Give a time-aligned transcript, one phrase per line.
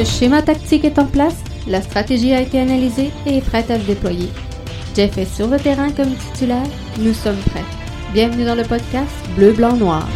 [0.00, 3.78] Le schéma tactique est en place, la stratégie a été analysée et est prête à
[3.78, 4.30] se déployer.
[4.96, 6.66] Jeff est sur le terrain comme titulaire,
[6.98, 7.66] nous sommes prêts.
[8.14, 10.08] Bienvenue dans le podcast Bleu, Blanc, Noir.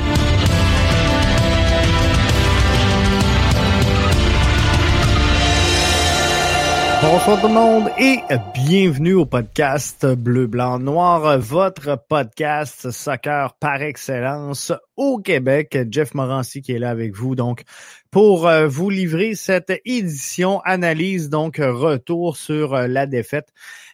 [7.02, 8.20] Bonsoir tout le monde et
[8.54, 15.76] bienvenue au podcast Bleu, Blanc, Noir, votre podcast soccer par excellence au Québec.
[15.90, 17.64] Jeff Morancy qui est là avec vous donc
[18.14, 23.48] pour euh, vous livrer cette édition analyse donc retour sur euh, la défaite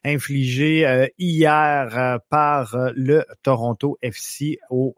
[0.05, 4.95] infligée euh, hier par le Toronto FC au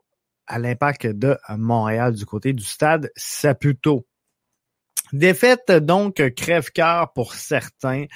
[0.49, 4.09] à l'impact de Montréal du côté du stade Saputo.
[5.13, 8.07] Défaite donc crève-cœur pour certains,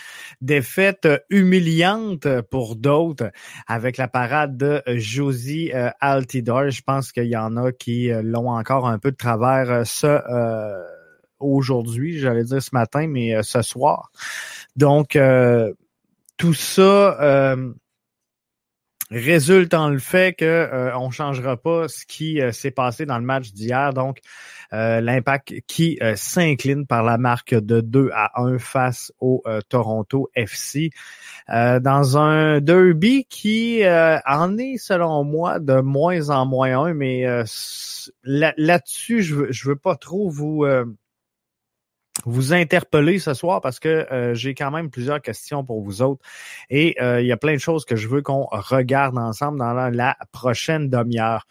[0.40, 3.30] défaite humiliante pour d'autres
[3.66, 6.70] avec la parade de Josie euh, Altidor.
[6.70, 9.84] Je pense qu'il y en a qui euh, l'ont encore un peu de travers euh,
[9.84, 10.95] ce
[11.40, 14.10] aujourd'hui, j'allais dire ce matin, mais ce soir.
[14.76, 15.18] Donc
[16.36, 17.56] tout ça
[19.10, 23.24] résulte en le fait que euh, on changera pas ce qui s'est passé dans le
[23.24, 23.92] match d'hier.
[23.92, 24.18] Donc,
[24.72, 29.60] euh, l'impact qui euh, s'incline par la marque de 2 à 1 face au euh,
[29.68, 30.90] Toronto FC.
[31.48, 37.24] dans un derby qui en est, selon moi, de moins en moins un, mais
[38.24, 40.66] là-dessus, je veux, je veux pas trop vous
[42.26, 46.20] vous interpeller ce soir parce que j'ai quand même plusieurs questions pour vous autres
[46.70, 50.16] et il y a plein de choses que je veux qu'on regarde ensemble dans la,
[50.32, 51.46] prochaine demi-heure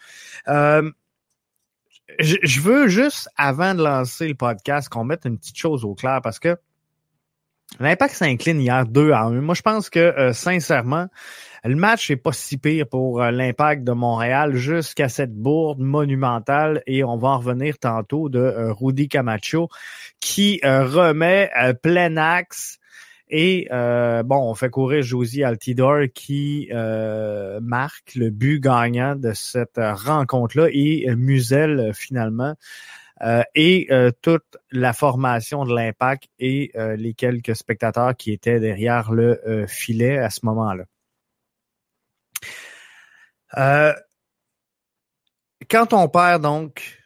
[2.18, 6.20] je, veux juste, avant de lancer le podcast, qu'on mette une petite chose au clair
[6.22, 6.56] parce que
[7.80, 9.40] l'impact s'incline hier 2 à 1.
[9.40, 11.08] Moi, je pense que, euh, sincèrement,
[11.66, 16.82] le match est pas si pire pour euh, l'impact de Montréal jusqu'à cette bourde monumentale
[16.86, 19.68] et on va en revenir tantôt de euh, Rudy Camacho
[20.20, 21.50] qui remet
[21.82, 22.78] plein axe
[23.28, 29.32] et euh, bon, on fait courir Josie Altidor qui euh, marque le but gagnant de
[29.32, 32.54] cette rencontre-là et Musel finalement.
[33.22, 33.88] Euh, et
[34.20, 40.30] toute la formation de l'impact et les quelques spectateurs qui étaient derrière le filet à
[40.30, 40.84] ce moment-là.
[45.68, 46.96] Quand on perd donc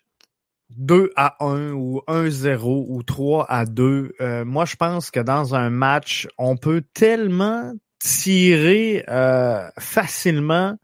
[0.70, 4.12] 2 à 1 ou 1-0 ou 3 à 2.
[4.20, 10.76] Euh, moi, je pense que dans un match, on peut tellement tirer euh, facilement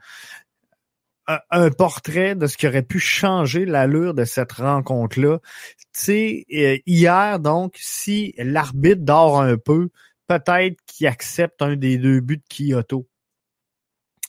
[1.50, 5.38] un, portrait de ce qui aurait pu changer l'allure de cette rencontre-là.
[5.78, 9.88] Tu sais, euh, hier, donc, si l'arbitre dort un peu,
[10.28, 13.08] peut-être qu'il accepte un des deux buts de Kyoto.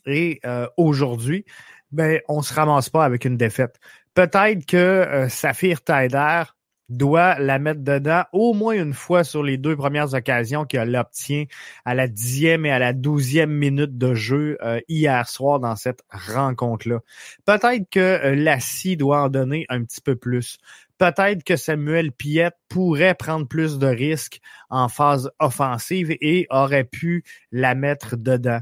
[0.07, 0.41] Et
[0.77, 1.45] aujourd'hui,
[1.91, 3.79] ben, on se ramasse pas avec une défaite
[4.17, 6.41] peut-être que euh, Saphir Taider
[6.89, 11.43] doit la mettre dedans au moins une fois sur les deux premières occasions qu'elle obtient
[11.85, 16.01] à la dixième et à la douzième minute de jeu euh, hier soir dans cette
[16.09, 17.01] rencontre-là.
[17.45, 20.57] Peut-être que euh, Lassie doit en donner un petit peu plus.
[20.97, 24.39] Peut-être que Samuel Piette pourrait prendre plus de risques
[24.71, 28.61] en phase offensive et aurait pu la mettre dedans.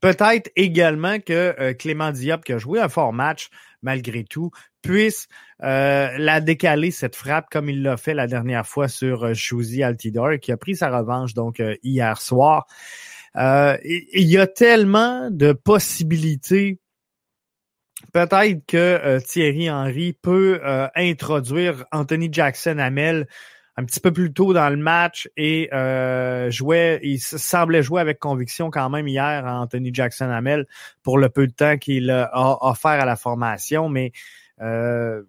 [0.00, 3.48] Peut-être également que euh, Clément Diop, qui a joué un fort match
[3.82, 4.50] malgré tout,
[4.82, 5.28] puisse
[5.62, 9.82] euh, la décaler, cette frappe, comme il l'a fait la dernière fois sur euh, Josie
[9.82, 12.66] Altidor, qui a pris sa revanche donc hier soir.
[13.36, 16.80] il y a tellement de possibilités
[18.12, 20.60] Peut-être que Thierry Henry peut
[20.94, 23.26] introduire Anthony Jackson Amel
[23.78, 28.18] un petit peu plus tôt dans le match et euh, jouait, il semblait jouer avec
[28.18, 30.66] conviction quand même hier à Anthony Jackson Hamel
[31.04, 32.28] pour le peu de temps qu'il a
[32.60, 34.10] offert à la formation, mais
[34.60, 35.22] euh,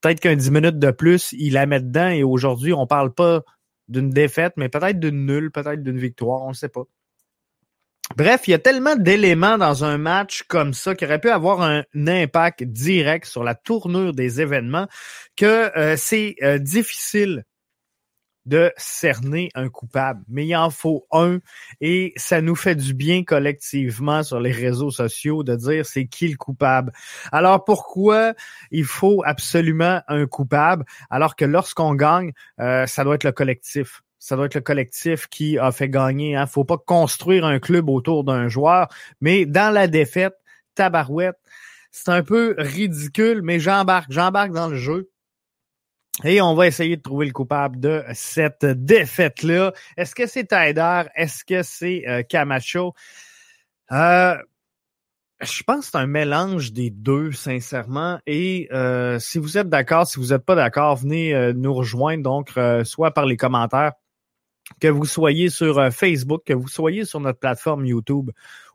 [0.00, 3.42] peut-être qu'un 10 minutes de plus, il la met dedans et aujourd'hui, on parle pas
[3.86, 6.82] d'une défaite, mais peut-être d'une nulle, peut-être d'une victoire, on ne sait pas.
[8.16, 11.62] Bref, il y a tellement d'éléments dans un match comme ça qui aurait pu avoir
[11.62, 14.88] un, impact direct sur la tournure des événements
[15.36, 17.44] que euh, c'est difficile
[18.46, 21.38] de cerner un coupable, mais il en faut un
[21.80, 26.28] et ça nous fait du bien collectivement sur les réseaux sociaux de dire c'est qui
[26.28, 26.92] le coupable.
[27.30, 28.34] Alors pourquoi
[28.70, 34.02] il faut absolument un coupable alors que lorsqu'on gagne, euh, ça doit être le collectif.
[34.18, 36.36] Ça doit être le collectif qui a fait gagner.
[36.36, 36.46] Hein.
[36.46, 38.88] Faut pas construire un club autour d'un joueur,
[39.20, 40.34] mais dans la défaite,
[40.74, 41.38] tabarouette,
[41.90, 45.11] c'est un peu ridicule, mais j'embarque, j'embarque dans le jeu.
[46.24, 49.72] Et on va essayer de trouver le coupable de cette défaite-là.
[49.96, 51.04] Est-ce que c'est Taider?
[51.16, 52.92] Est-ce que c'est euh, Camacho?
[53.92, 54.36] Euh,
[55.40, 58.18] je pense que c'est un mélange des deux, sincèrement.
[58.26, 62.52] Et euh, si vous êtes d'accord, si vous n'êtes pas d'accord, venez nous rejoindre, donc
[62.84, 63.92] soit par les commentaires,
[64.80, 68.30] que vous soyez sur Facebook, que vous soyez sur notre plateforme YouTube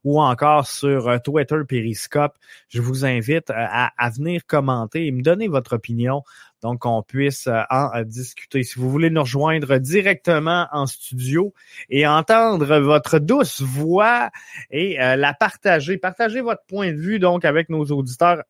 [0.07, 2.33] ou encore sur Twitter Periscope.
[2.69, 6.23] Je vous invite à, à venir commenter et me donner votre opinion
[6.61, 8.63] donc qu'on puisse euh, en euh, discuter.
[8.63, 11.53] Si vous voulez nous rejoindre directement en studio
[11.89, 14.29] et entendre votre douce voix
[14.71, 18.43] et euh, la partager, partager votre point de vue donc avec nos auditeurs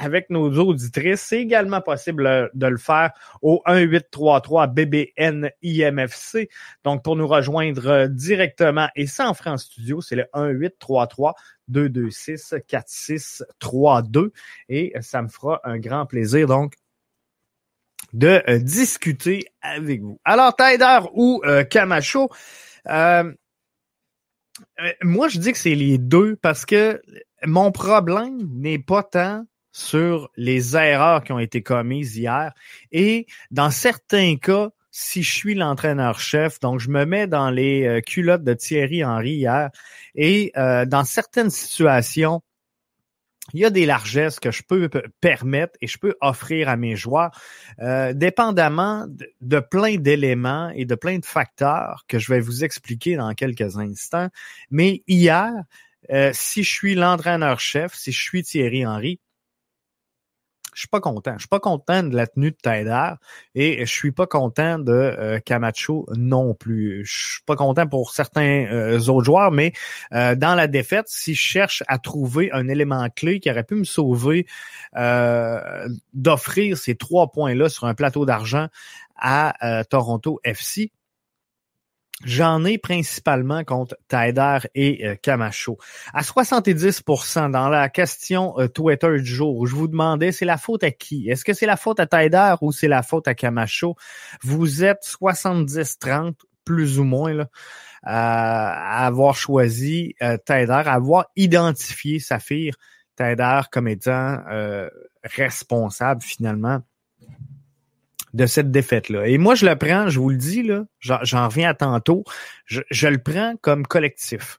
[0.00, 1.20] avec nos auditrices.
[1.20, 3.12] C'est également possible de le faire
[3.42, 6.48] au 1833 BBN IMFC.
[6.84, 11.34] Donc, pour nous rejoindre directement et sans France Studio, c'est le 1833
[11.68, 14.32] 226 4632
[14.68, 16.74] et ça me fera un grand plaisir donc
[18.12, 20.18] de euh, discuter avec vous.
[20.24, 22.30] Alors, Taider ou euh, Camacho,
[22.88, 23.32] euh,
[25.02, 27.00] moi je dis que c'est les deux parce que
[27.44, 32.52] mon problème n'est pas tant sur les erreurs qui ont été commises hier
[32.92, 38.42] et dans certains cas, si je suis l'entraîneur-chef, donc je me mets dans les culottes
[38.42, 39.70] de Thierry Henry hier
[40.16, 42.42] et dans certaines situations,
[43.54, 44.88] il y a des largesses que je peux
[45.20, 47.30] permettre et je peux offrir à mes joueurs,
[47.80, 49.06] euh, dépendamment
[49.40, 53.78] de, plein d'éléments et de plein de facteurs que je vais vous expliquer dans quelques
[53.78, 54.28] instants.
[54.70, 55.52] Mais hier,
[56.10, 59.20] euh, si je suis l'entraîneur-chef, si je suis Thierry Henry,
[60.74, 61.34] je suis pas content.
[61.34, 63.10] Je suis pas content de la tenue de Taider
[63.54, 67.04] et je suis pas content de euh, Camacho non plus.
[67.04, 69.72] Je suis pas content pour certains euh, autres joueurs, mais
[70.12, 73.74] euh, dans la défaite, si je cherche à trouver un élément clé qui aurait pu
[73.74, 74.46] me sauver
[76.12, 78.68] d'offrir ces trois points-là sur un plateau d'argent
[79.16, 80.92] à Toronto FC,
[82.24, 85.78] J'en ai principalement contre Taider et euh, Camacho.
[86.12, 90.84] À 70% dans la question euh, Twitter du jour, je vous demandais c'est la faute
[90.84, 91.30] à qui?
[91.30, 93.96] Est-ce que c'est la faute à Taider ou c'est la faute à Camacho?
[94.42, 96.34] Vous êtes 70-30
[96.66, 97.48] plus ou moins là,
[98.02, 102.74] à avoir choisi euh, Taider, à avoir identifié Saphir
[103.16, 104.40] Taider comme étant
[105.24, 106.80] responsable finalement
[108.34, 109.26] de cette défaite-là.
[109.26, 112.24] Et moi, je le prends, je vous le dis, là, j'en reviens à tantôt,
[112.64, 114.58] je, je, le prends comme collectif.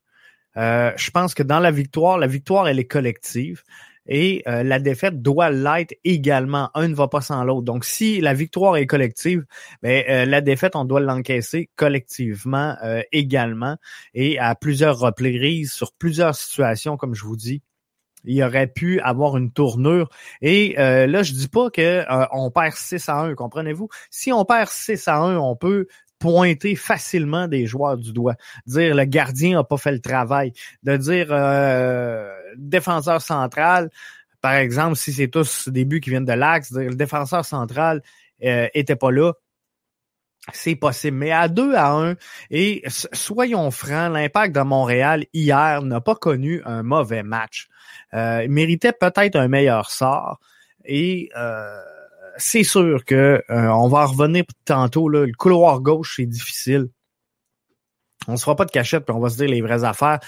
[0.58, 3.64] Euh, je pense que dans la victoire, la victoire, elle est collective.
[4.08, 6.70] Et euh, la défaite doit l'être également.
[6.74, 7.62] Un ne va pas sans l'autre.
[7.62, 9.46] Donc, si la victoire est collective,
[9.84, 12.76] ben, euh, la défaite, on doit l'encaisser collectivement
[13.12, 13.78] également.
[14.14, 17.62] Et à plusieurs reprises, sur plusieurs situations, comme je vous dis,
[18.26, 20.10] il aurait pu avoir une tournure.
[20.42, 23.90] Et euh, là, je dis pas que euh, on perd 6 à 1, comprenez-vous?
[24.10, 25.88] Si on perd 6 à 1, on peut
[26.20, 28.36] pointer facilement des joueurs du doigt.
[28.68, 30.54] Dire le gardien a pas fait le travail.
[30.84, 33.90] De dire euh, défenseur central,
[34.40, 38.02] par exemple, si c'est tous des buts qui viennent de l'axe, dire le défenseur central
[38.44, 39.34] euh, était pas là.
[40.54, 41.18] C'est possible.
[41.18, 42.16] Mais à 2 à 1,
[42.50, 47.68] et soyons francs, l'impact de Montréal hier n'a pas connu un mauvais match.
[48.14, 50.40] Euh, méritait peut-être un meilleur sort.
[50.84, 51.78] Et euh,
[52.38, 55.10] c'est sûr que euh, on va revenir tantôt.
[55.10, 56.88] Là, le couloir gauche, c'est difficile.
[58.28, 60.20] On se fera pas de cachette, puis on va se dire les vraies affaires.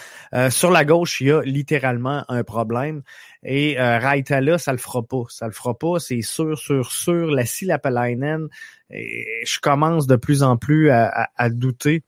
[0.49, 3.03] sur la gauche, il y a littéralement un problème.
[3.43, 5.23] Et euh, Raitala, ça le fera pas.
[5.29, 7.29] Ça le fera pas, c'est sûr, sûr, sûr.
[7.29, 8.47] La Silapalainen,
[8.89, 12.03] je commence de plus en plus à douter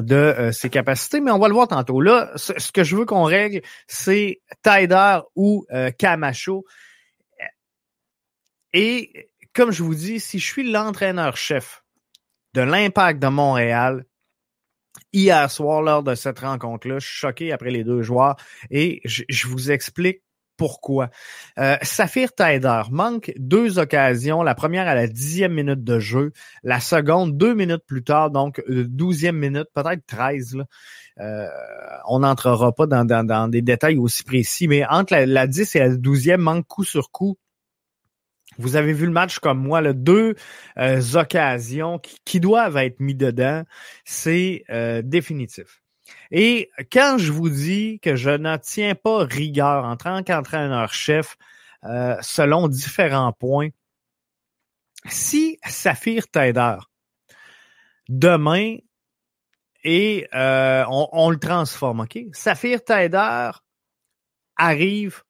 [0.00, 2.00] de euh, ses capacités, mais on va le voir tantôt.
[2.00, 6.64] Là, ce, que je veux qu'on règle, c'est Taider ou euh, Camacho.
[8.72, 11.82] Et comme je vous dis, si je suis l'entraîneur-chef
[12.54, 14.04] de l'Impact de Montréal,
[15.12, 18.36] hier soir, lors de cette rencontre-là, je suis choqué après les deux joueurs
[18.70, 20.22] et je vous explique
[20.58, 21.08] pourquoi.
[21.58, 24.42] Euh, Saphir Taider manque deux occasions.
[24.42, 26.32] La première à la dixième minute de jeu.
[26.62, 30.56] La seconde, deux minutes plus tard, donc euh, douzième minute, peut-être treize.
[31.20, 31.46] Euh,
[32.06, 35.96] on n'entrera pas dans, des détails aussi précis, mais entre la, la 10 et la
[35.96, 37.38] douzième, manque coup sur coup.
[38.58, 40.34] Vous avez vu le match comme moi, là, deux
[40.78, 43.62] euh, occasions qui, doivent être mis dedans.
[44.04, 44.64] C'est
[45.04, 45.80] définitif.
[46.30, 51.36] Et quand je vous dis que je ne tiens pas rigueur en tant qu'entraîneur-chef
[51.84, 53.68] euh, selon différents points,
[55.06, 56.76] si Saphir Taider,
[58.08, 58.76] demain,
[59.84, 62.18] et euh, on, le transforme, OK?
[62.32, 63.50] Saphir Taider
[64.56, 65.22] arrive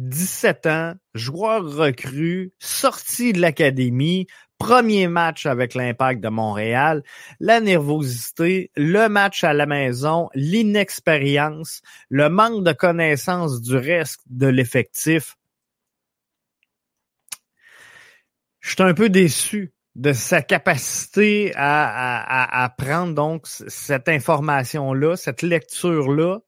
[0.00, 4.26] 17 ans, joueur recru, sorti de l'académie,
[4.58, 7.02] premier match avec l'impact de Montréal,
[7.38, 14.46] la nervosité, le match à la maison, l'inexpérience, le manque de connaissance du reste de
[14.46, 15.36] l'effectif.
[18.60, 25.42] Je suis un peu déçu de sa capacité à, à, prendre donc cette information-là, cette
[25.42, 26.38] lecture-là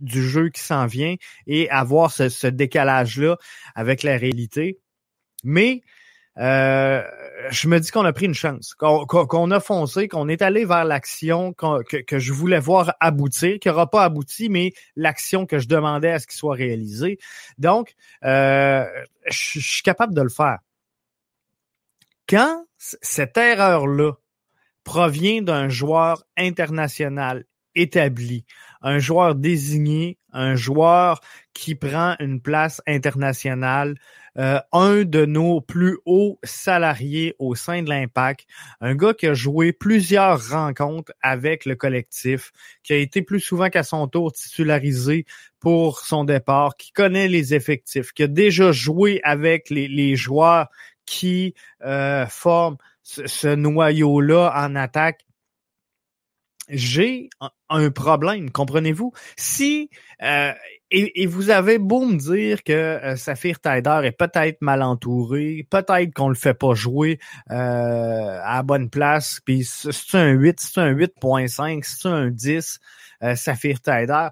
[0.00, 1.14] du, jeu qui s'en vient
[1.46, 3.36] et avoir ce, ce décalage-là
[3.74, 4.78] avec la réalité.
[5.44, 5.82] Mais
[6.38, 7.02] euh,
[7.50, 10.84] je me dis qu'on a pris une chance, qu'on a foncé, qu'on est allé vers
[10.84, 16.10] l'action que, je voulais voir aboutir, qui n'aura pas abouti, mais l'action que je demandais
[16.10, 17.18] à ce qu'il soit réalisé.
[17.58, 17.94] Donc,
[18.24, 18.86] euh,
[19.26, 20.58] je suis capable de le faire.
[22.28, 24.12] Quand cette erreur-là
[24.84, 27.44] provient d'un joueur international
[27.74, 28.44] établi,
[28.82, 31.20] un joueur désigné, un joueur
[31.54, 33.96] qui prend une place internationale,
[34.38, 38.46] euh, un de nos plus hauts salariés au sein de l'Impact,
[38.80, 42.52] un gars qui a joué plusieurs rencontres avec le collectif,
[42.84, 45.26] qui a été plus souvent qu'à son tour titularisé
[45.58, 50.68] pour son départ, qui connaît les effectifs, qui a déjà joué avec les, joueurs
[51.06, 55.24] qui euh, forment ce noyau-là en attaque
[56.70, 57.30] j'ai
[57.68, 59.12] un problème, comprenez-vous?
[59.36, 59.90] Si
[60.22, 60.52] euh,
[60.92, 66.12] et, vous avez beau me dire que euh, Saphir Tider est peut-être mal entouré, peut-être
[66.14, 70.92] qu'on le fait pas jouer euh, à bonne place, puis c'est un 8, c'est un
[70.92, 72.80] 8.5, c'est un 10,
[73.22, 74.28] euh, Saphir Tider.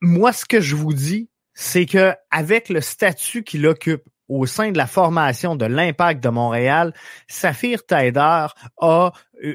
[0.00, 4.70] moi, ce que je vous dis, c'est que avec le statut qu'il occupe, au sein
[4.70, 6.92] de la formation de l'impact de Montréal,
[7.28, 8.46] Saphir Taider
[8.80, 9.12] a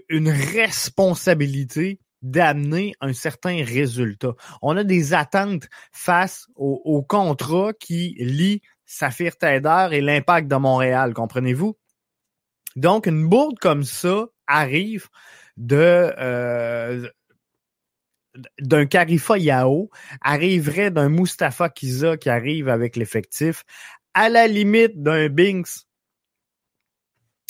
[0.10, 4.34] une responsabilité d'amener un certain résultat.
[4.62, 11.14] On a des attentes face au, contrat qui lie Saphir Taider et l'impact de Montréal,
[11.14, 11.78] comprenez-vous?
[12.76, 15.10] Donc, une bourde comme ça arrive
[15.58, 17.08] de euh,
[18.60, 19.90] d'un Karifa Yao,
[20.22, 23.64] arriverait d'un Mustafa Kiza qui arrive avec l'effectif,
[24.14, 25.86] à la limite d'un Binks,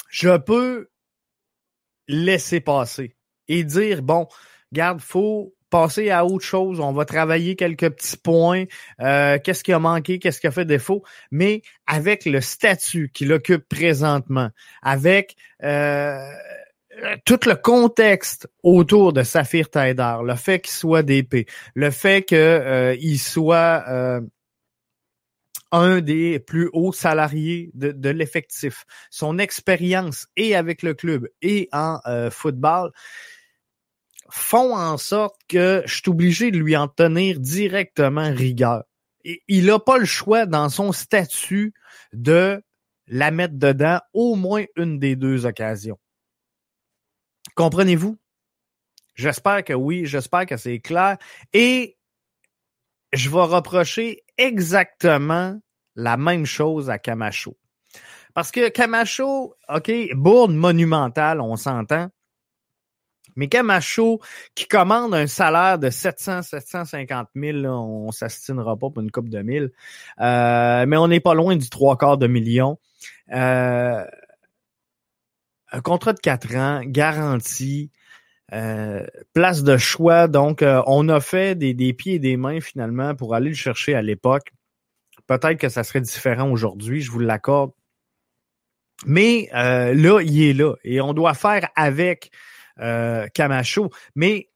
[0.10, 0.90] je peux
[2.08, 3.16] laisser passer
[3.48, 4.28] et dire, bon,
[4.72, 8.66] garde, faut passer à autre chose, on va travailler quelques petits points,
[9.02, 13.34] euh, qu'est-ce qui a manqué, qu'est-ce qui a fait défaut, mais avec le statut qu'il
[13.34, 14.52] occupe présentement,
[14.84, 16.30] avec euh,
[17.26, 22.38] tout le contexte autour de Saphir Taider, le fait qu'il soit DP, le fait qu'il
[22.38, 24.22] euh, soit
[25.74, 28.86] un des plus hauts salariés de, l'effectif.
[29.10, 32.92] Son expérience et avec le club et en euh, football
[34.30, 38.84] font en sorte que je suis obligé de lui en tenir directement rigueur.
[39.26, 41.74] Et il n'a pas le choix dans son statut
[42.14, 42.62] de
[43.08, 46.00] la mettre dedans au moins une des deux occasions.
[47.56, 48.18] Comprenez-vous?
[49.16, 51.18] J'espère que oui, j'espère que c'est clair.
[51.52, 51.98] Et
[53.24, 55.58] je vais reprocher exactement
[55.96, 57.58] la même chose à Camacho.
[58.34, 62.10] Parce que Camacho, OK, bourde monumentale, on s'entend.
[63.38, 64.20] Mais Camacho,
[64.56, 69.42] qui commande un salaire de 700, 750 000, on s'astinera pas pour une coupe de
[69.42, 69.72] mille,
[70.20, 72.78] euh, mais on n'est pas loin du trois quarts de million.
[73.32, 74.04] Euh,
[75.72, 77.90] un contrat de quatre ans, garanti,
[78.54, 80.28] euh, place de choix.
[80.28, 83.96] Donc, on a fait des, des pieds et des mains finalement pour aller le chercher
[83.96, 84.52] à l'époque.
[85.28, 87.72] Peut-être que ça serait différent aujourd'hui, je vous l'accorde.
[89.06, 90.76] Mais euh, là, il est là.
[90.84, 92.32] Et on doit faire avec
[92.80, 93.90] euh, Camacho.
[94.16, 94.50] Mais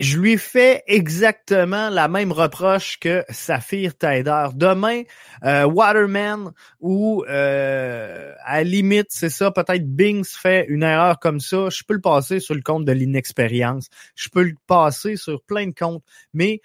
[0.00, 4.46] je lui fais exactement la même reproche que Saphir Taider.
[4.54, 5.02] Demain,
[5.44, 11.68] euh, Waterman ou euh, à limite, c'est ça, peut-être Bings fait une erreur comme ça,
[11.68, 13.88] je peux le passer sur le compte de l'inexpérience.
[14.14, 16.02] Je peux le passer sur plein de comptes.
[16.32, 16.62] Mais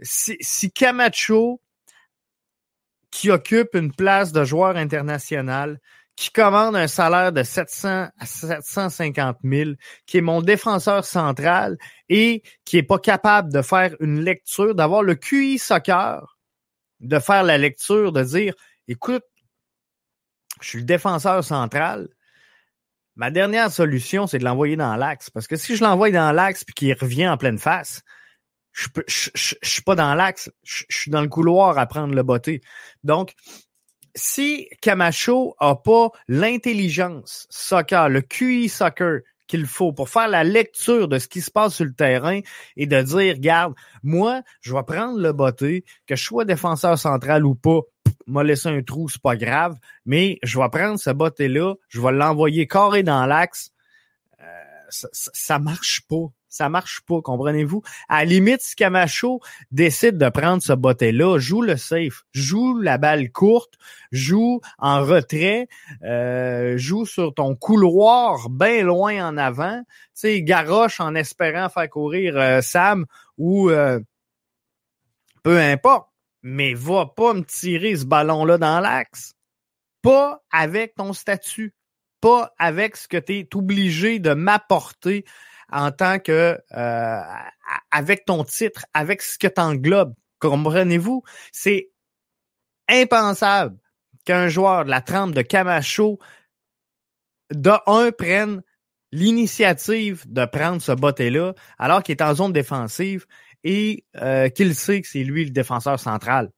[0.00, 1.60] si, Camacho,
[3.10, 5.80] qui occupe une place de joueur international,
[6.20, 9.70] qui commande un salaire de 700 à 750 000,
[10.04, 11.78] qui est mon défenseur central
[12.10, 16.38] et qui est pas capable de faire une lecture, d'avoir le QI soccer,
[17.00, 18.52] de faire la lecture, de dire,
[18.86, 19.24] écoute,
[20.60, 22.10] je suis le défenseur central.
[23.16, 25.30] Ma dernière solution, c'est de l'envoyer dans l'axe.
[25.30, 28.02] Parce que si je l'envoie dans l'axe puis qu'il revient en pleine face,
[28.72, 32.60] je, je, suis pas dans l'axe, je, suis dans le couloir à prendre le botté.
[33.04, 33.32] Donc,
[34.14, 41.08] si Camacho a pas l'intelligence soccer, le QI soccer qu'il faut pour faire la lecture
[41.08, 42.40] de ce qui se passe sur le terrain
[42.76, 43.74] et de dire, regarde,
[44.04, 47.80] moi, je vais prendre le botté, que je sois défenseur central ou pas,
[48.28, 49.74] m'a laissé un trou, c'est pas grave,
[50.06, 53.72] mais je vais prendre ce botté-là, je vais l'envoyer carré dans l'axe.
[54.40, 54.44] Euh,
[54.88, 56.26] ça, ça, marche pas.
[56.50, 57.82] Ça marche pas, comprenez-vous?
[58.08, 59.40] À la limite, si Camacho
[59.70, 63.74] décide de prendre ce botté-là, joue le safe, joue la balle courte,
[64.10, 65.68] joue en retrait,
[66.02, 71.88] euh, joue sur ton couloir bien loin en avant, tu sais, garoche en espérant faire
[71.88, 73.06] courir euh, Sam
[73.38, 74.00] ou euh,
[75.44, 76.08] peu importe,
[76.42, 79.34] mais va pas me tirer ce ballon-là dans l'axe.
[80.02, 81.74] Pas avec ton statut,
[82.20, 85.24] pas avec ce que tu es obligé de m'apporter
[85.72, 87.20] en tant que euh,
[87.90, 90.14] avec ton titre, avec ce que t'englobes.
[90.38, 91.22] Comprenez-vous?
[91.52, 91.90] C'est
[92.88, 93.76] impensable
[94.24, 96.18] qu'un joueur de la trempe de Camacho
[97.50, 98.62] de un prenne
[99.12, 103.26] l'initiative de prendre ce botté-là alors qu'il est en zone défensive
[103.64, 106.50] et euh, qu'il sait que c'est lui le défenseur central.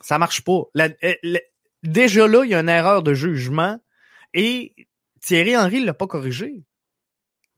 [0.00, 0.62] Ça marche pas.
[0.78, 1.14] Euh,
[1.82, 3.78] déjà là, il y a une erreur de jugement
[4.32, 4.74] et
[5.20, 6.64] Thierry Henry l'a pas corrigé.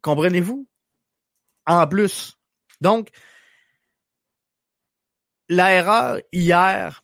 [0.02, 0.66] Comprenez-vous?
[1.66, 2.36] En plus.
[2.80, 3.10] Donc,
[5.48, 7.02] l'erreur hier,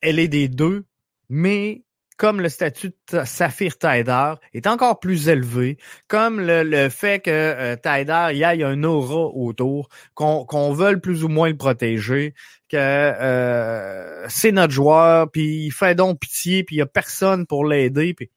[0.00, 0.84] elle est des deux,
[1.28, 1.82] mais
[2.18, 5.78] comme le statut de Saphir Tider est encore plus élevé,
[6.08, 10.98] comme le, fait que euh, Tider, il y a un aura autour, qu'on qu'on veuille
[11.00, 12.34] plus ou moins le protéger,
[12.68, 17.46] que euh, c'est notre joueur, puis il fait donc pitié, puis il y a personne
[17.46, 18.30] pour l'aider, puis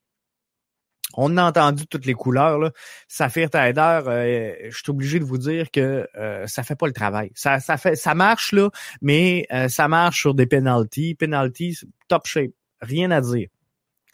[1.16, 2.60] on a entendu toutes les couleurs.
[2.60, 2.72] Là.
[3.08, 6.94] Saphir Tider, euh, je suis obligé de vous dire que euh, ça fait pas le
[6.94, 7.32] travail.
[7.36, 8.70] Ça, ça fait, ça marche là,
[9.02, 11.16] mais euh, ça marche sur des penalties.
[11.16, 12.52] Penalties, top shape,
[12.82, 13.48] rien à dire.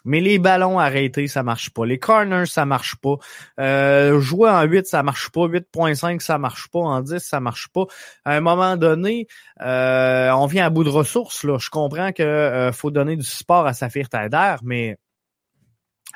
[0.04, 1.84] Mais les ballons arrêtés, ça marche pas.
[1.84, 3.16] Les corners, ça marche pas.
[3.60, 5.46] Euh, jouer en 8, ça marche pas.
[5.48, 6.78] 8.5, ça marche pas.
[6.78, 7.84] En 10, ça marche pas.
[8.24, 9.26] À un moment donné,
[9.60, 11.44] on vient à bout de ressources.
[11.44, 14.96] Je comprends que faut donner du support à Saphir Tider, mais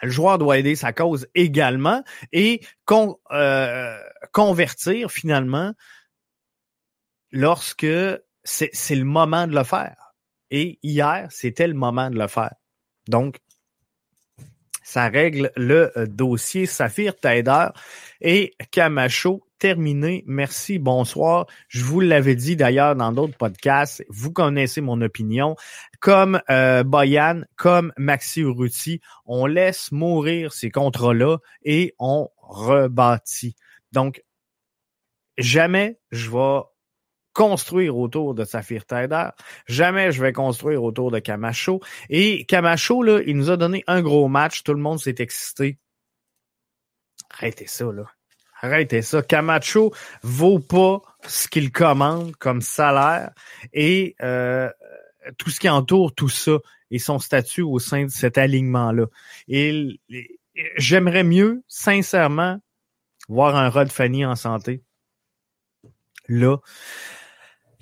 [0.00, 2.60] le joueur doit aider sa cause également et
[3.32, 3.98] euh,
[4.32, 5.72] convertir finalement
[7.30, 7.86] lorsque
[8.44, 10.14] c'est le moment de le faire.
[10.50, 12.54] Et hier, c'était le moment de le faire.
[13.08, 13.40] Donc,
[14.82, 17.68] ça règle le euh, dossier Saphir Taider
[18.20, 20.24] et Camacho terminé.
[20.26, 21.46] Merci, bonsoir.
[21.68, 24.04] Je vous l'avais dit d'ailleurs dans d'autres podcasts.
[24.08, 25.54] Vous connaissez mon opinion.
[26.00, 33.54] Comme euh, Boyan, comme Maxi Urruti, on laisse mourir ces contrats-là et on rebâtit.
[33.92, 34.24] Donc,
[35.38, 36.62] jamais je vais
[37.32, 39.28] construire autour de Saphir Taider.
[39.68, 41.80] Jamais je vais construire autour de Camacho.
[42.10, 44.64] Et Camacho, là, il nous a donné un gros match.
[44.64, 45.78] Tout le monde s'est excité.
[47.30, 48.06] Arrêtez ça, là.
[48.62, 49.22] Arrêtez ça.
[49.22, 53.32] Camacho vaut pas ce qu'il commande comme salaire
[53.72, 54.70] et euh,
[55.36, 56.58] tout ce qui entoure tout ça
[56.92, 59.06] et son statut au sein de cet alignement-là.
[59.48, 60.00] Et,
[60.76, 62.58] j'aimerais mieux, sincèrement,
[63.28, 64.82] voir un Rod Fanny en santé.
[66.28, 66.58] Là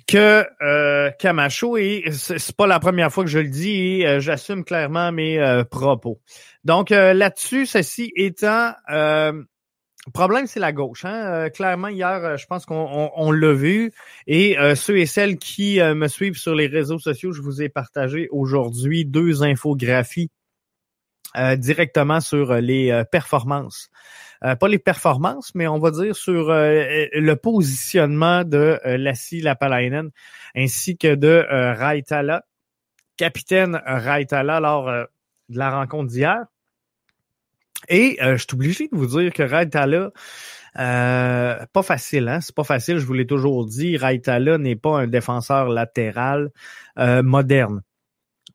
[0.07, 4.19] que euh, Camacho et c'est pas la première fois que je le dis et euh,
[4.19, 6.19] j'assume clairement mes propos.
[6.65, 8.73] Donc là-dessus, ceci étant,
[10.07, 11.05] le problème, c'est la gauche.
[11.05, 11.25] Hein?
[11.25, 13.91] Euh, clairement, hier, euh, je pense qu'on l'a vu.
[14.25, 17.69] Et euh, ceux et celles qui me suivent sur les réseaux sociaux, je vous ai
[17.69, 20.31] partagé aujourd'hui deux infographies
[21.55, 23.89] directement sur les performances.
[24.41, 30.09] pas les performances, mais on va dire sur le positionnement de Lassie Lapalainen
[30.57, 32.43] ainsi que de Raitala,
[33.15, 36.47] capitaine Raitala lors de la rencontre d'hier.
[37.89, 40.11] Et euh, je suis obligé de vous dire que Raitala,
[40.79, 42.39] euh, pas facile, hein?
[42.41, 43.97] C'est pas facile, je vous l'ai toujours dit.
[43.97, 46.51] Raitala n'est pas un défenseur latéral
[46.97, 47.81] euh, moderne.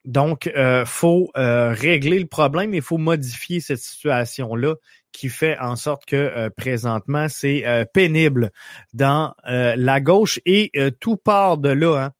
[0.05, 4.77] Donc, euh, faut euh, régler le problème, il faut modifier cette situation-là
[5.11, 8.51] qui fait en sorte que présentement, c'est pénible
[8.93, 12.05] dans la gauche et tout part de là.
[12.05, 12.13] Hein?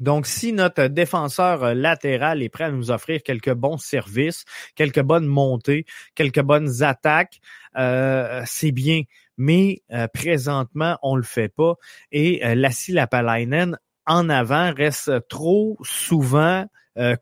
[0.00, 5.02] Donc, si notre défenseur euh, latéral est prêt à nous offrir quelques bons services, quelques
[5.02, 7.40] bonnes montées, quelques bonnes attaques,
[7.76, 9.02] euh, c'est bien.
[9.36, 11.74] Mais euh, présentement, on le fait pas.
[12.12, 16.66] Et euh, Lassie Lapalainen, en avant, reste trop souvent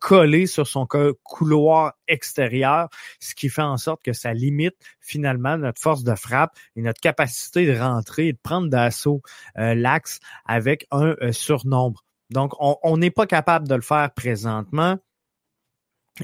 [0.00, 0.86] collé sur son
[1.22, 6.54] couloir extérieur, ce qui fait en sorte que ça limite finalement notre force de frappe
[6.76, 9.22] et notre capacité de rentrer et de prendre d'assaut
[9.56, 12.04] l'axe avec un surnombre.
[12.32, 14.98] Donc, on n'est pas capable de le faire présentement.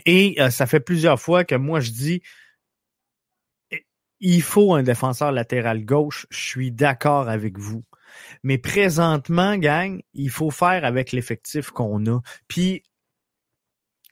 [0.05, 2.23] Et euh, ça fait plusieurs fois que moi, je dis,
[4.21, 6.27] il faut un défenseur latéral gauche.
[6.31, 7.85] Je suis d'accord avec vous.
[8.43, 12.21] Mais présentement, gang, il faut faire avec l'effectif qu'on a.
[12.49, 12.83] Puis,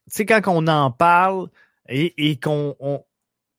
[0.08, 1.48] sais, quand on en parle
[1.88, 2.76] et, et qu'on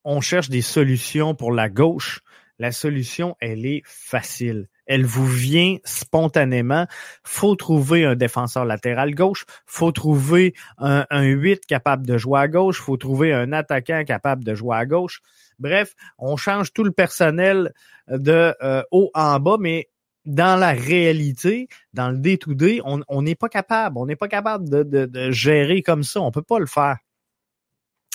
[0.03, 2.21] on, cherche des solutions pour la gauche,
[2.59, 4.67] la solution, elle est facile.
[4.87, 6.87] Elle vous vient spontanément.
[7.23, 9.45] Faut trouver un défenseur latéral gauche.
[9.65, 12.81] Faut trouver un, un 8 capable de jouer à gauche.
[12.81, 15.21] Faut trouver un attaquant capable de jouer à gauche.
[15.59, 17.73] Bref, on change tout le personnel
[18.07, 19.89] de euh, haut en bas, mais
[20.25, 23.97] dans la réalité, dans le day-to-day, on n'est pas capable.
[23.97, 26.21] On n'est pas capable de, de, gérer comme ça.
[26.21, 26.97] On peut pas le faire.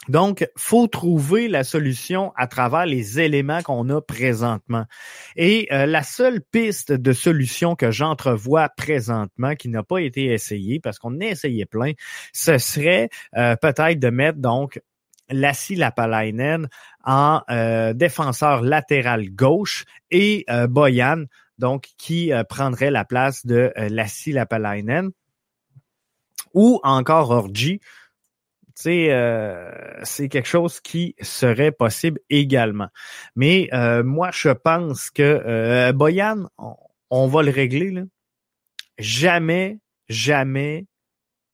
[0.09, 4.85] Donc, faut trouver la solution à travers les éléments qu'on a présentement.
[5.37, 10.81] Et euh, la seule piste de solution que j'entrevois présentement, qui n'a pas été essayée,
[10.81, 11.93] parce qu'on a essayé plein,
[12.33, 14.81] ce serait euh, peut-être de mettre donc
[15.31, 16.69] Lassie Lapalainen
[17.05, 21.25] en euh, défenseur latéral gauche et Boyan,
[21.59, 25.11] donc qui prendrait la place de Lassie Lapalainen
[26.55, 27.81] ou encore Orji
[28.87, 29.71] euh,
[30.03, 32.89] c'est quelque chose qui serait possible également.
[33.37, 36.49] Mais euh, moi, je pense que euh, Boyan,
[37.11, 37.91] on, va le régler.
[37.91, 38.03] Là.
[38.99, 40.87] Jamais, jamais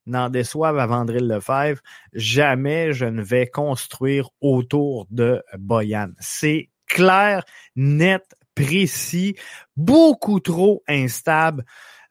[0.06, 1.80] n'en déçoive à Vandril Lefebvre,
[2.14, 6.08] jamais je ne vais construire autour de Boyan.
[6.18, 7.44] C'est clair,
[7.76, 9.36] net, précis,
[9.76, 11.64] beaucoup trop instable.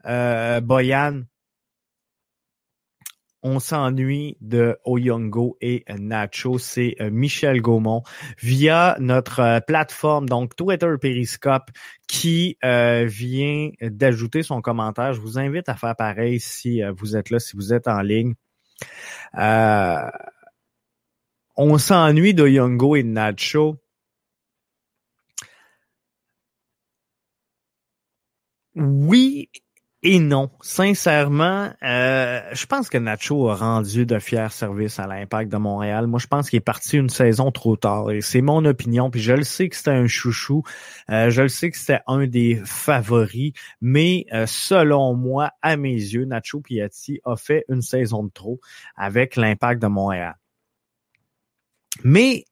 [0.06, 1.24] Euh, Boyan,
[3.48, 6.58] on s'ennuie de Oyongo et Nacho.
[6.58, 8.04] C'est euh, Michel Gaumont
[8.40, 11.72] via notre euh, plateforme, donc Twitter Periscope,
[12.08, 15.14] qui euh, vient d'ajouter son commentaire.
[15.14, 18.34] Je vous invite à faire pareil si vous êtes là, si vous êtes en ligne.
[21.56, 23.78] on s'ennuie d'Oyongo et Nacho.
[28.76, 29.50] Oui
[30.10, 35.52] et non, sincèrement, euh, je pense que Nacho a rendu de fiers services à l'Impact
[35.52, 36.08] de Montréal.
[36.08, 38.08] Moi, je pense qu'il est parti une saison trop tard.
[38.22, 39.12] C'est mon opinion.
[39.12, 40.64] Puis je le sais que c'était un chouchou.
[41.12, 43.52] Euh, je le sais que c'était un des favoris.
[43.82, 48.62] Mais euh, selon moi, à mes yeux, Nacho Piatti a fait une saison de trop
[48.96, 50.38] avec l'Impact de Montréal.
[52.06, 52.46] Mais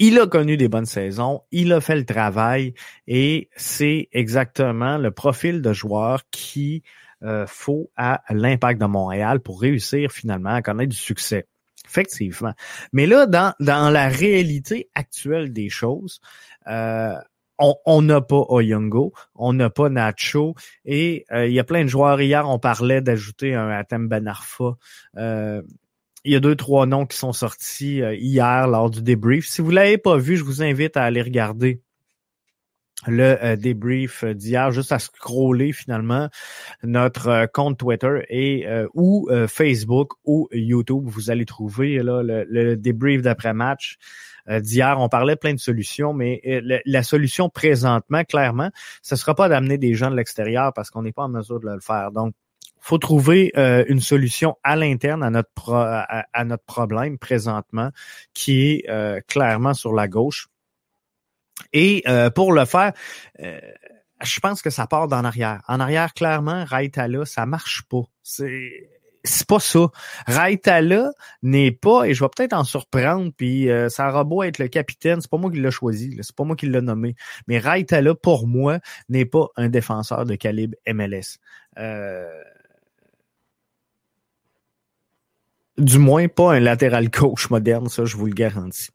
[0.00, 2.72] il a connu des bonnes saisons, il a fait le travail
[3.06, 6.82] et c'est exactement le profil de joueur qui
[7.22, 11.46] euh, faut à l'impact de Montréal pour réussir finalement à connaître du succès.
[11.86, 12.54] Effectivement.
[12.92, 16.20] Mais là, dans, dans la réalité actuelle des choses,
[16.66, 17.14] euh,
[17.58, 20.54] on n'a pas Oyongo, on n'a pas Nacho,
[20.86, 22.18] et euh, il y a plein de joueurs.
[22.22, 24.76] Hier, on parlait d'ajouter un Atem Benarfa.
[26.20, 29.46] Euh, il y a deux, trois noms qui sont sortis euh, hier lors du débrief.
[29.48, 31.80] Si vous l'avez pas vu, je vous invite à aller regarder
[33.06, 36.28] le euh, débrief d'hier, juste à scroller finalement
[36.82, 41.04] notre euh, compte Twitter et ou Facebook ou YouTube.
[41.06, 43.96] Vous allez trouver là, le, débrief d'après-match
[44.48, 44.98] d'hier.
[44.98, 46.40] On parlait plein de solutions, mais
[46.84, 48.70] la solution présentement, clairement,
[49.02, 51.68] ce sera pas d'amener des gens de l'extérieur parce qu'on n'est pas en mesure de
[51.68, 52.10] le faire.
[52.10, 52.34] Donc,
[52.80, 57.90] faut trouver euh, une solution à l'interne à notre à, notre problème présentement,
[58.34, 60.48] qui est euh, clairement sur la gauche.
[61.72, 62.92] Et euh, pour le faire,
[63.38, 65.62] je pense que ça part d'en arrière.
[65.68, 68.02] En arrière, clairement, Raitala, ça marche pas.
[68.22, 68.90] C'est
[69.22, 69.88] c'est pas ça.
[70.26, 71.10] Raitala
[71.42, 75.20] n'est pas, et je vais peut-être en surprendre, puis ça aura beau être le capitaine,
[75.20, 77.16] c'est pas moi qui l'ai choisi, c'est pas moi qui l'ai nommé,
[77.46, 78.78] mais Raitala, pour moi,
[79.10, 81.38] n'est pas un défenseur de calibre MLS.
[81.78, 82.42] Euh,
[85.80, 88.90] Du moins pas un latéral gauche moderne, ça, je vous le garantis.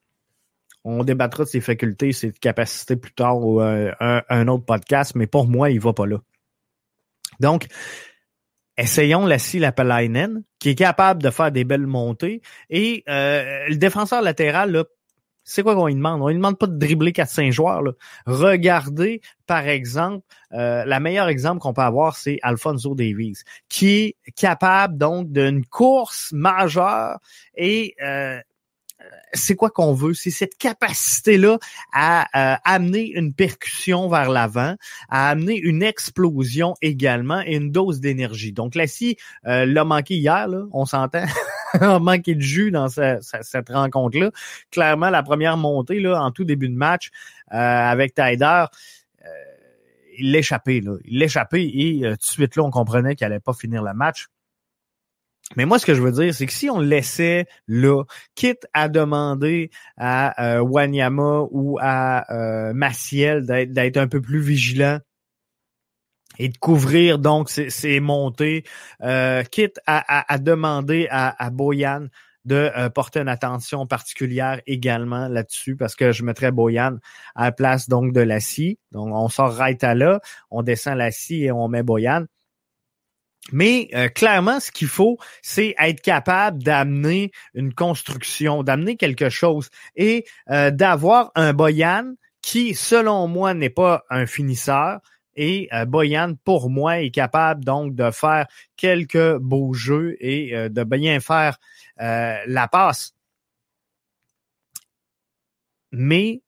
[0.83, 5.25] On débattra de ses facultés, ses capacités plus tard ou euh, un, autre podcast, mais
[5.25, 6.17] pour moi, il va pas là.
[7.39, 7.65] Donc,
[8.77, 12.43] essayons la Lapalainen, qui est capable de faire des belles montées.
[12.69, 14.83] Et euh, le défenseur latéral, là,
[15.45, 16.21] c'est quoi qu'on lui demande?
[16.21, 17.83] On lui demande pas de dribbler 4-5 joueurs.
[18.25, 23.37] Regardez, par exemple, euh, la meilleure exemple qu'on peut avoir, c'est Alfonso Davies,
[23.69, 27.19] qui est capable donc d'une course majeure
[27.55, 28.39] et euh,
[29.33, 30.13] c'est quoi qu'on veut?
[30.13, 31.57] C'est cette capacité-là
[31.93, 34.75] à euh, amener une percussion vers l'avant,
[35.09, 38.53] à amener une explosion également et une dose d'énergie.
[38.53, 41.25] Donc là, si euh, l'a manqué hier, on s'entend,
[41.99, 44.31] manqué de jus dans cette rencontre-là.
[44.71, 47.09] Clairement, la première montée là, en tout début de match
[47.53, 48.65] euh, avec Tyder,
[50.17, 50.77] il l'échappait.
[50.77, 54.27] Il l'échappait et tout de suite là, on comprenait qu'il allait pas finir le match.
[55.55, 58.67] Mais moi, ce que je veux dire, c'est que si on le laissait là, quitte
[58.73, 64.99] à demander à euh, Wanyama ou à euh, Maciel d'être un peu plus vigilant
[66.39, 68.63] et de couvrir donc ces, montées,
[69.03, 72.07] euh, quitte à, demander à, Boyan
[72.45, 76.97] de euh, porter une attention particulière également là-dessus, parce que je mettrais Boyan
[77.33, 78.77] à la place donc de la scie.
[78.91, 80.19] Donc, on sort Raita là,
[80.51, 82.25] on descend la scie et on met Boyan.
[83.51, 89.69] Mais euh, clairement, ce qu'il faut, c'est être capable d'amener une construction, d'amener quelque chose
[89.95, 92.13] et d'avoir un Boyan
[92.45, 94.99] qui, selon moi, n'est pas un finisseur,
[95.35, 100.69] et euh, Boyan, pour moi, est capable donc de faire quelques beaux jeux et euh,
[100.69, 101.57] de bien faire
[102.01, 103.13] euh, la passe.
[105.91, 106.41] Mais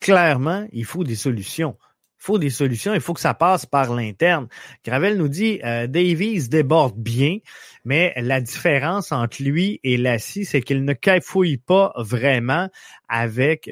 [0.00, 1.76] clairement, il faut des solutions.
[2.18, 4.48] Il faut des solutions, il faut que ça passe par l'interne.
[4.84, 7.38] Gravel nous dit Davies déborde bien,
[7.84, 12.68] mais la différence entre lui et Lassie, c'est qu'il ne cafouille pas vraiment
[13.08, 13.68] avec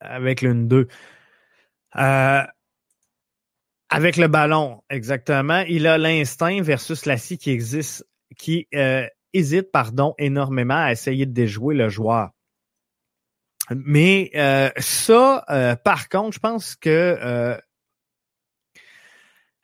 [0.00, 0.88] avec l'une d'eux.
[1.96, 2.42] Euh,
[3.88, 5.60] avec le ballon, exactement.
[5.68, 8.06] Il a l'instinct versus la scie qui existe,
[8.38, 12.30] qui euh, hésite, pardon, énormément à essayer de déjouer le joueur.
[13.70, 15.44] Mais euh, ça,
[15.84, 17.58] par contre, je pense que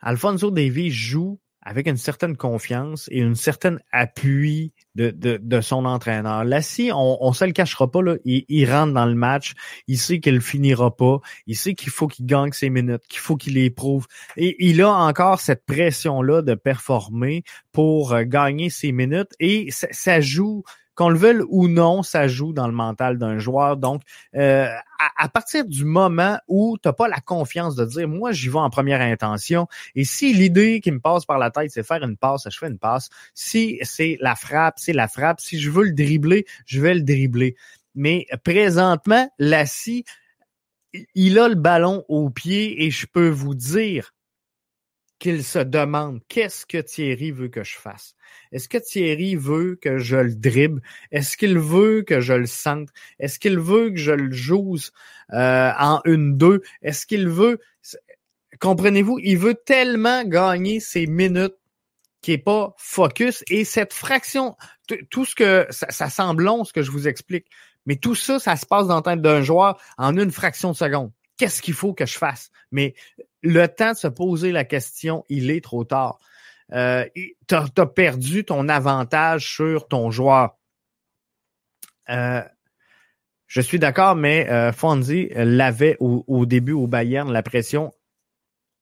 [0.00, 6.44] Alfonso Davies joue avec une certaine confiance et une certaine appui de, son entraîneur.
[6.44, 9.54] Là, si on, on se le cachera pas, là, il, il rentre dans le match,
[9.86, 13.36] il sait qu'il finira pas, il sait qu'il faut qu'il gagne ses minutes, qu'il faut
[13.36, 14.06] qu'il les prouve.
[14.36, 20.20] Et il a encore cette pression-là de performer pour euh, gagner ses minutes et ça
[20.20, 20.64] joue
[20.98, 23.76] qu'on le veuille ou non, ça joue dans le mental d'un joueur.
[23.76, 24.02] Donc,
[24.34, 24.66] euh,
[25.16, 28.58] à, partir du moment où tu n'as pas la confiance de dire, moi, j'y vais
[28.58, 32.16] en première intention, et si l'idée qui me passe par la tête, c'est faire une
[32.16, 33.10] passe, je fais une passe.
[33.32, 35.40] Si c'est la frappe, c'est la frappe.
[35.40, 37.54] Si je veux le dribbler, je vais le dribbler.
[37.94, 40.04] Mais présentement, Lassie,
[41.14, 44.12] il a le ballon au pied et je peux vous dire
[45.18, 48.14] qu'il se demande qu'est-ce que Thierry veut que je fasse?
[48.52, 50.80] Est-ce que Thierry veut que je le dribble?
[51.10, 52.88] Est-ce qu'il veut que je le sente?
[53.18, 54.76] Est-ce qu'il veut que je le joue
[55.32, 56.62] euh, en une-deux?
[56.82, 57.60] Est-ce qu'il veut...
[58.60, 61.54] Comprenez-vous, il veut tellement gagner ses minutes
[62.20, 64.56] qui est pas focus et cette fraction,
[65.10, 67.46] tout ce que ça, ça, semble long, ce que je vous explique,
[67.86, 70.76] mais tout ça, ça se passe dans la tête d'un joueur en une fraction de
[70.76, 71.12] seconde.
[71.36, 72.50] Qu'est-ce qu'il faut que je fasse?
[72.72, 72.94] Mais
[73.42, 76.18] le temps de se poser la question, il est trop tard.
[76.72, 80.56] Euh, tu as, perdu ton avantage sur ton joueur.
[82.10, 82.42] Euh,
[83.46, 87.92] je suis d'accord, mais euh, Fonzi l'avait au, début au Bayern, la pression.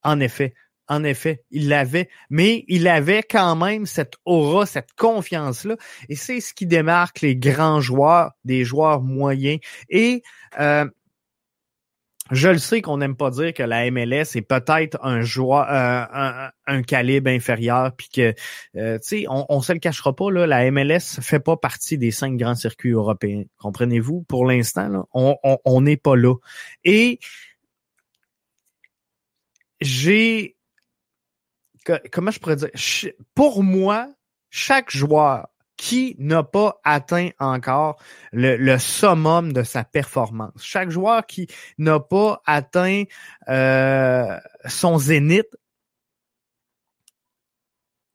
[0.03, 0.55] En effet,
[0.89, 5.77] en effet, il l'avait, mais il avait quand même cette aura, cette confiance-là.
[6.09, 9.59] Et c'est ce qui démarque les grands joueurs des joueurs moyens.
[9.89, 10.23] Et
[10.59, 10.89] euh,
[12.31, 16.49] je le sais qu'on n'aime pas dire que la MLS est peut-être un joueur, euh,
[16.67, 18.35] un, calibre inférieur, puis que,
[18.77, 21.99] euh, tu sais, on, on se le cachera pas là, la MLS fait pas partie
[21.99, 23.45] des cinq grands circuits européens.
[23.59, 24.23] Comprenez-vous?
[24.23, 26.35] Pour l'instant, on n'est pas là.
[26.85, 27.21] Et
[29.81, 30.57] j'ai,
[32.11, 32.71] comment je pourrais dire?
[33.35, 34.13] Pour moi,
[34.51, 38.01] chaque joueur qui n'a pas atteint encore
[38.33, 40.63] le, summum de sa performance.
[40.63, 43.05] Chaque joueur qui n'a pas atteint
[43.49, 45.49] euh, son zénith,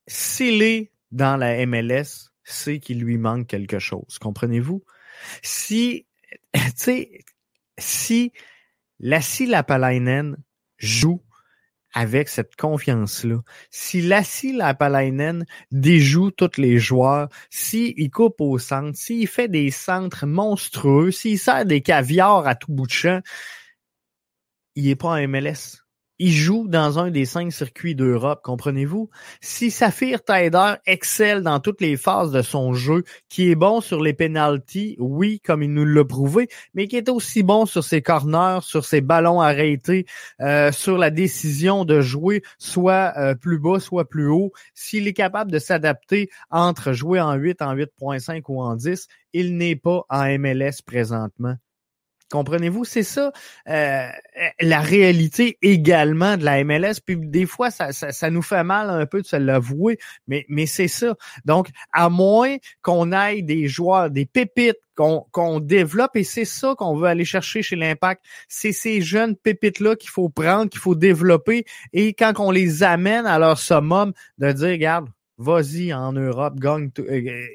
[0.08, 4.18] s'il est dans la MLS, c'est qu'il lui manque quelque chose.
[4.20, 4.84] Comprenez-vous?
[5.44, 6.08] Si,
[6.54, 7.20] tu sais,
[7.78, 8.34] si
[9.00, 10.38] Lassie Lapalainen
[10.78, 11.24] joue
[11.94, 13.40] avec cette confiance-là.
[13.70, 20.26] Si Lassie Lapalainen déjoue tous les joueurs, s'il coupe au centre, s'il fait des centres
[20.26, 23.22] monstrueux, s'il sert des caviars à tout bout de champ,
[24.76, 25.82] il est pas en MLS
[26.24, 29.10] il joue dans un des cinq circuits d'Europe, comprenez-vous?
[29.42, 34.00] Si Saphir Taider excelle dans toutes les phases de son jeu, qui est bon sur
[34.04, 38.04] les penalties, oui, comme il nous l'a prouvé, mais qui est aussi bon sur ses
[38.04, 40.06] corners, sur ses ballons arrêtés,
[40.42, 45.14] euh, sur la décision de jouer soit euh, plus bas, soit plus haut, s'il est
[45.14, 50.06] capable de s'adapter entre jouer en 8, en 8.5 ou en 10, il n'est pas
[50.08, 51.56] en MLS présentement.
[52.32, 52.86] Comprenez-vous?
[52.86, 53.32] C'est ça
[53.70, 54.08] euh,
[54.60, 56.96] la réalité également de la MLS.
[57.06, 60.66] Puis des fois, ça, ça, nous fait mal un peu de se l'avouer, mais, mais
[60.66, 61.16] c'est ça.
[61.46, 66.96] Donc, à moins qu'on aille des joueurs, des pépites qu'on développe, et c'est ça qu'on
[66.96, 68.24] veut aller chercher chez l'Impact.
[68.48, 73.26] C'est ces jeunes pépites-là qu'il faut prendre, qu'il faut développer, et quand on les amène
[73.26, 77.46] à leur summum, de dire, regarde, vas-y en Europe, gagne, euh,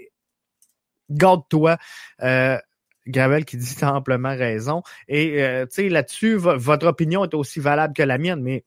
[1.10, 1.76] garde-toi.
[2.22, 2.58] Euh,
[3.06, 4.82] Gravel qui dit amplement raison.
[5.08, 5.38] Et
[5.68, 8.64] tu sais, là-dessus, votre opinion est aussi valable que la mienne, mais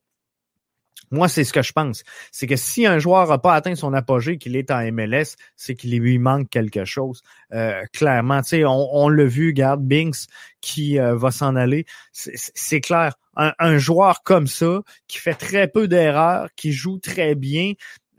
[1.11, 2.03] moi, c'est ce que je pense.
[2.31, 5.73] C'est que si un joueur n'a pas atteint son apogée, qu'il est en MLS, c'est
[5.73, 7.23] qu'il lui manque quelque chose.
[7.53, 10.27] Euh, clairement, tu sais, on, on l'a vu, garde Binks
[10.61, 11.85] qui euh, va s'en aller.
[12.11, 13.15] C'est clair.
[13.35, 17.73] Un, joueur comme ça, qui fait très peu d'erreurs, qui joue très bien,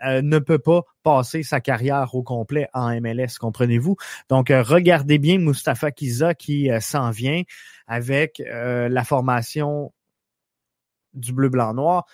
[0.07, 3.97] euh, ne peut pas passer sa carrière au complet en MLS, comprenez-vous?
[4.29, 7.43] Donc, regardez bien Mustafa Kiza qui s'en vient
[7.87, 9.93] avec la formation
[11.15, 12.07] du bleu-blanc-noir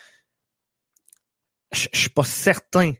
[1.73, 2.93] je, suis pas certain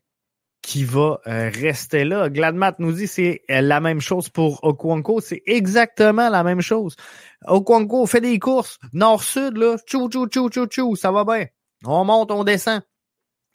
[0.63, 2.29] qu'il va euh, rester là.
[2.29, 5.21] Gladmat nous dit c'est euh, la même chose pour Okwanko.
[5.21, 6.97] C'est exactement la même chose.
[7.47, 9.77] Okwanko fait des courses nord-sud, là.
[9.87, 10.97] Tchou, tchou, tchou, tchou, tchou.
[10.97, 11.47] Ça va bien.
[11.85, 12.83] On monte, on descend.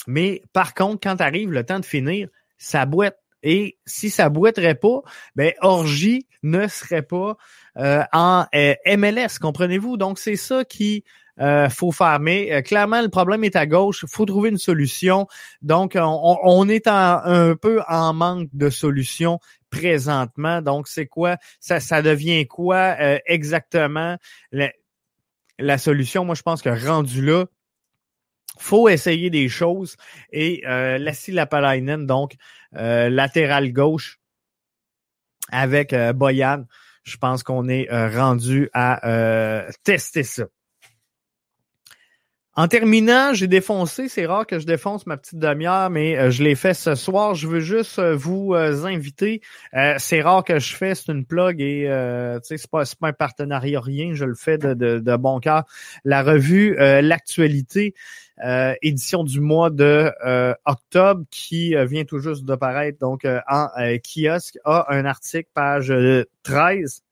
[0.07, 3.17] Mais par contre, quand arrive le temps de finir, ça boite.
[3.43, 5.01] Et si ça boiterait pas,
[5.35, 7.37] ben Orgie ne serait pas
[7.77, 8.45] euh, en
[8.85, 9.97] MLS, comprenez-vous?
[9.97, 11.03] Donc c'est ça qui
[11.39, 12.19] euh, faut faire.
[12.19, 14.05] Mais euh, clairement, le problème est à gauche.
[14.07, 15.27] faut trouver une solution.
[15.61, 20.61] Donc, on, est un peu en manque de solutions présentement.
[20.61, 21.37] Donc, c'est quoi?
[21.59, 24.17] Ça, ça devient quoi euh, exactement?
[25.57, 26.25] La, solution?
[26.25, 27.45] Moi, je pense que rendu là,
[28.61, 29.95] faut essayer des choses.
[30.31, 32.35] Et euh, Lassie Lapalainen, donc,
[32.73, 34.19] latéral gauche
[35.51, 36.63] avec Boyan,
[37.03, 40.45] je pense qu'on est rendu à tester ça.
[42.53, 44.09] En terminant, j'ai défoncé.
[44.09, 47.33] C'est rare que je défonce ma petite demi-heure, mais euh, je l'ai fait ce soir.
[47.33, 49.41] Je veux juste euh, vous euh, inviter.
[49.97, 51.87] c'est rare que je fais, c'est une plug et
[52.43, 54.13] c'est pas, pas un partenariat rien.
[54.13, 55.63] Je le fais de, de, bon cœur.
[56.03, 57.93] La revue L'actualité,
[58.81, 60.11] édition du mois de
[60.65, 63.67] octobre, qui vient tout juste de paraître donc en
[64.03, 65.93] kiosque, a un article page
[66.43, 67.03] 13.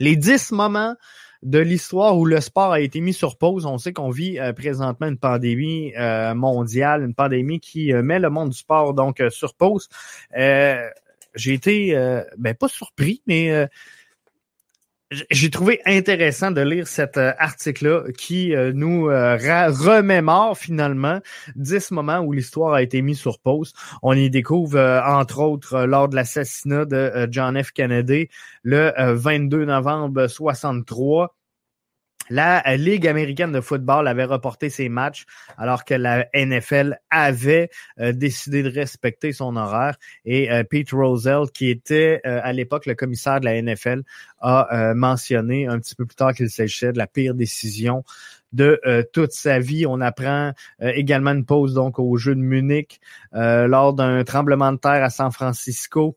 [0.00, 0.96] Les 10 moments
[1.42, 3.64] de l'histoire où le sport a été mis sur pause.
[3.64, 8.18] On sait qu'on vit euh, présentement une pandémie euh, mondiale, une pandémie qui euh, met
[8.18, 9.88] le monde du sport donc sur pause.
[10.34, 11.94] j'ai été,
[12.38, 13.68] ben pas surpris, mais
[15.30, 21.20] j'ai trouvé intéressant de lire cet article-là qui nous remémore finalement
[21.56, 23.72] dix moments où l'histoire a été mise sur pause.
[24.02, 27.72] On y découvre, entre autres, lors de l'assassinat de John F.
[27.72, 28.28] Kennedy
[28.62, 31.34] le 22 novembre 63
[32.30, 35.26] la Ligue américaine de football avait reporté ses matchs
[35.58, 39.96] alors que la NFL avait euh, décidé de respecter son horaire.
[40.24, 44.02] Et euh, Pete Rozelle, qui était euh, à l'époque le commissaire de la NFL,
[44.40, 48.04] a mentionné un petit peu plus tard qu'il s'agissait de la pire décision
[48.54, 48.80] de
[49.12, 49.84] toute sa vie.
[49.86, 53.00] On apprend également une pause donc au jeu de Munich
[53.32, 56.16] lors d'un tremblement de terre à San Francisco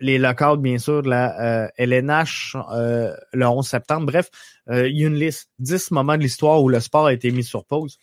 [0.00, 4.06] les locales, bien sûr, de la LNH euh, euh, le 11 septembre.
[4.06, 4.30] Bref,
[4.70, 7.30] euh, il y a une liste, 10 moments de l'histoire où le sport a été
[7.30, 7.98] mis sur pause.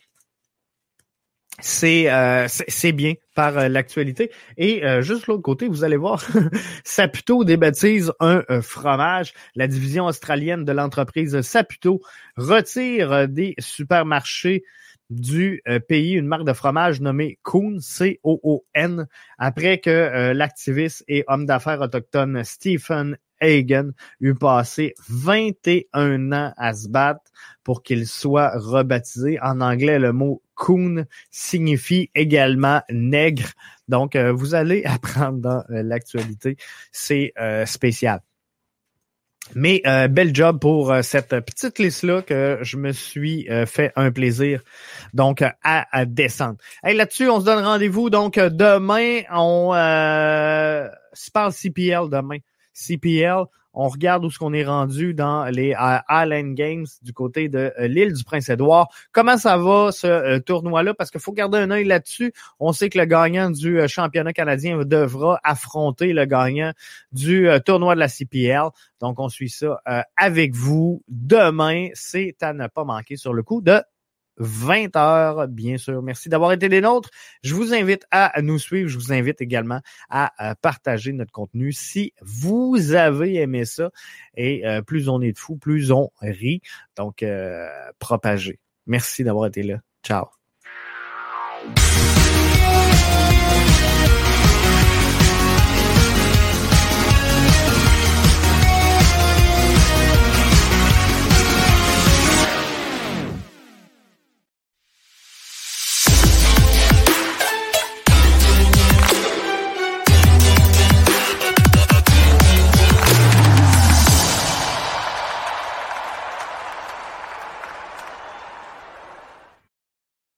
[1.61, 2.09] C'est
[2.49, 4.29] c'est bien par l'actualité.
[4.57, 6.21] Et juste l'autre côté, vous allez voir,
[6.83, 9.33] Saputo débaptise un fromage.
[9.55, 12.01] La division australienne de l'entreprise Saputo
[12.35, 14.65] retire des supermarchés
[15.09, 21.23] du euh, pays, une marque de fromage nommée Coon, C-O-O-N, après que euh, l'activiste et
[21.27, 23.91] homme d'affaires autochtone Stephen Hagen
[24.21, 27.31] eut passé 21 ans à se battre
[27.63, 29.39] pour qu'il soit rebaptisé.
[29.41, 33.49] En anglais, le mot coon signifie également nègre.
[33.87, 36.57] Donc, euh, vous allez apprendre dans l'actualité.
[36.91, 37.33] C'est
[37.65, 38.21] spécial.
[39.53, 43.91] Mais euh, bel job pour euh, cette petite liste-là que je me suis euh, fait
[43.95, 44.61] un plaisir
[45.13, 46.57] donc à, descendre.
[46.83, 49.21] Hey, Là-dessus, on se donne rendez-vous donc demain.
[49.31, 52.37] On se parle CPL demain.
[52.73, 53.43] CPL,
[53.75, 57.73] on regarde où ce qu'on est rendu dans les euh, Island Games du côté de
[57.77, 58.87] euh, l'île du Prince-Édouard.
[59.11, 60.93] Comment ça va ce euh, tournoi-là?
[60.93, 62.33] Parce qu'il faut garder un œil là-dessus.
[62.59, 66.71] On sait que le gagnant du championnat canadien devra affronter le gagnant
[67.11, 68.69] du tournoi de la CPL.
[69.01, 69.81] Donc, on suit ça
[70.15, 71.89] avec vous demain.
[71.93, 73.81] C'est à ne pas manquer sur le coup de
[74.37, 76.01] 20 heures, bien sûr.
[76.01, 77.09] Merci d'avoir été des nôtres.
[77.43, 78.89] Je vous invite à nous suivre.
[78.89, 83.91] Je vous invite également à partager notre contenu si vous avez aimé ça.
[84.35, 86.61] Et euh, plus on est de fous, plus on rit.
[86.95, 87.67] Donc, euh,
[87.99, 88.59] propagez.
[88.85, 89.79] Merci d'avoir été là.
[90.03, 90.25] Ciao.